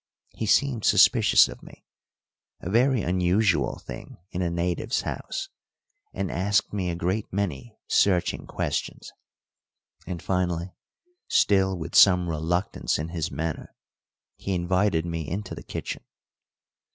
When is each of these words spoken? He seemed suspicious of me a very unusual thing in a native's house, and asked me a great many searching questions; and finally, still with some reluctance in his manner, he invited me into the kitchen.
He 0.33 0.47
seemed 0.47 0.83
suspicious 0.83 1.47
of 1.47 1.61
me 1.61 1.85
a 2.59 2.71
very 2.71 3.03
unusual 3.03 3.77
thing 3.77 4.17
in 4.31 4.41
a 4.41 4.49
native's 4.49 5.01
house, 5.01 5.49
and 6.11 6.31
asked 6.31 6.73
me 6.73 6.89
a 6.89 6.95
great 6.95 7.31
many 7.31 7.77
searching 7.85 8.47
questions; 8.47 9.13
and 10.07 10.19
finally, 10.19 10.73
still 11.27 11.77
with 11.77 11.93
some 11.93 12.27
reluctance 12.29 12.97
in 12.97 13.09
his 13.09 13.29
manner, 13.29 13.75
he 14.37 14.55
invited 14.55 15.05
me 15.05 15.29
into 15.29 15.53
the 15.53 15.61
kitchen. 15.61 16.03